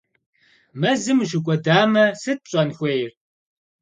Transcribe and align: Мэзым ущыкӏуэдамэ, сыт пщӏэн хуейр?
Мэзым 0.79 1.17
ущыкӏуэдамэ, 1.23 2.03
сыт 2.21 2.39
пщӏэн 2.43 2.69
хуейр? 2.77 3.11